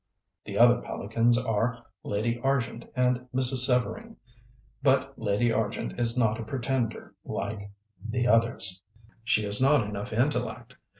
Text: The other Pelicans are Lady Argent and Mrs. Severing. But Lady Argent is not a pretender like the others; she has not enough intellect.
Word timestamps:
The 0.45 0.57
other 0.57 0.81
Pelicans 0.81 1.37
are 1.37 1.77
Lady 2.01 2.39
Argent 2.43 2.85
and 2.95 3.27
Mrs. 3.35 3.65
Severing. 3.67 4.17
But 4.81 5.13
Lady 5.15 5.51
Argent 5.53 5.99
is 5.99 6.17
not 6.17 6.39
a 6.39 6.43
pretender 6.43 7.13
like 7.23 7.69
the 8.03 8.25
others; 8.25 8.81
she 9.23 9.43
has 9.45 9.61
not 9.61 9.87
enough 9.87 10.11
intellect. 10.11 10.75